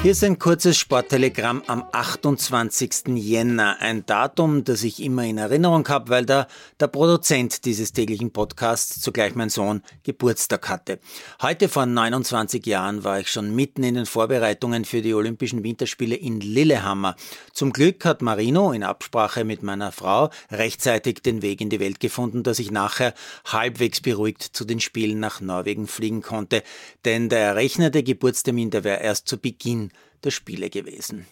[0.00, 3.08] Hier ist ein kurzes Sporttelegramm am 28.
[3.16, 3.78] Jänner.
[3.80, 6.46] Ein Datum, das ich immer in Erinnerung habe, weil da
[6.78, 11.00] der Produzent dieses täglichen Podcasts, zugleich mein Sohn, Geburtstag hatte.
[11.42, 16.14] Heute vor 29 Jahren war ich schon mitten in den Vorbereitungen für die Olympischen Winterspiele
[16.14, 17.16] in Lillehammer.
[17.52, 21.98] Zum Glück hat Marino in Absprache mit meiner Frau rechtzeitig den Weg in die Welt
[21.98, 23.14] gefunden, dass ich nachher
[23.46, 26.62] halbwegs beruhigt zu den Spielen nach Norwegen fliegen konnte.
[27.04, 29.87] Denn der errechnete Geburtstermin, der wäre erst zu Beginn
[30.24, 31.26] der Spiele gewesen.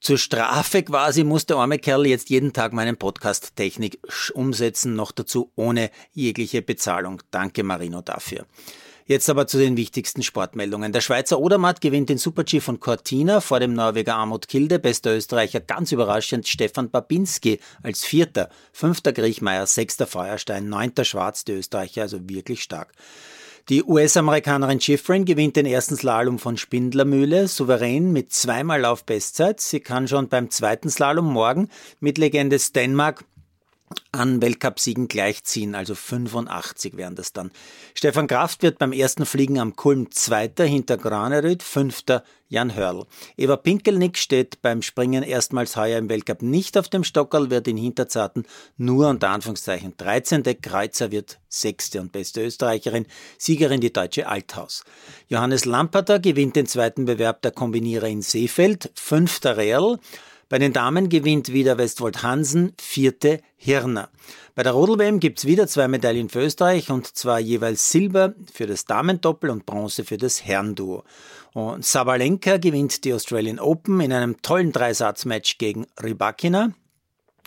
[0.00, 4.00] Zur Strafe quasi muss der arme Kerl jetzt jeden Tag meinen Podcast-Technik
[4.34, 7.22] umsetzen, noch dazu ohne jegliche Bezahlung.
[7.30, 8.46] Danke Marino dafür.
[9.06, 10.92] Jetzt aber zu den wichtigsten Sportmeldungen.
[10.92, 15.60] Der Schweizer Odermatt gewinnt den Super-G von Cortina vor dem Norweger Amut Kilde, bester Österreicher
[15.60, 22.28] ganz überraschend Stefan Babinski als Vierter, fünfter Griechmeier, sechster Feuerstein, neunter Schwarz, die Österreicher also
[22.28, 22.92] wirklich stark.
[23.68, 29.60] Die US-Amerikanerin Schifrin gewinnt den ersten Slalom von Spindlermühle souverän mit zweimal Lauf Bestzeit.
[29.60, 31.68] Sie kann schon beim zweiten Slalom morgen
[32.00, 33.24] mit Legende Stenmark
[34.12, 37.50] an Weltcupsiegen gleichziehen, also 85 wären das dann.
[37.94, 43.06] Stefan Kraft wird beim ersten Fliegen am Kulm Zweiter hinter Granerüth, Fünfter Jan Hörl.
[43.38, 47.78] Eva Pinkelnick steht beim Springen erstmals heuer im Weltcup nicht auf dem Stockerl, wird in
[47.78, 48.44] Hinterzarten
[48.76, 50.42] nur unter Anführungszeichen 13.
[50.60, 53.06] Kreuzer wird Sechste und beste Österreicherin,
[53.38, 54.84] Siegerin die deutsche Althaus.
[55.28, 59.98] Johannes Lamperter gewinnt den zweiten Bewerb der Kombinierer in Seefeld, Fünfter Real.
[60.52, 64.10] Bei den Damen gewinnt wieder Westwold Hansen, vierte Hirner.
[64.54, 68.84] Bei der Rodel-WM gibt's wieder zwei Medaillen für Österreich und zwar jeweils Silber für das
[68.84, 71.04] Damendoppel und Bronze für das Herrenduo.
[71.54, 76.74] Und Sabalenka gewinnt die Australian Open in einem tollen Dreisatzmatch gegen Rybakina.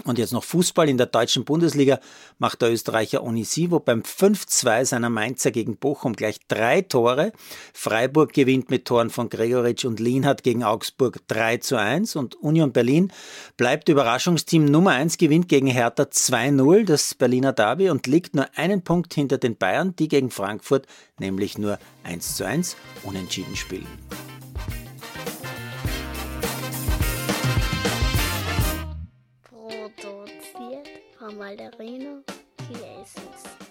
[0.04, 2.00] Und jetzt noch Fußball in der deutschen Bundesliga
[2.38, 7.32] macht der Österreicher Onisivo beim 5-2 seiner Mainzer gegen Bochum gleich drei Tore.
[7.74, 12.74] Freiburg gewinnt mit Toren von Gregoritsch und Lienhardt gegen Augsburg 3 zu 1 und Union
[12.74, 13.12] Berlin
[13.56, 18.82] bleibt Überraschungsteam Nummer 1, gewinnt gegen Hertha 2-0 das Berliner Derby und liegt nur einen
[18.82, 20.88] Punkt hinter den Bayern, die gegen Frankfurt
[21.20, 23.88] nämlich nur 1 zu 1 unentschieden spielen.
[31.46, 32.24] Malderino
[32.68, 33.65] Jesus.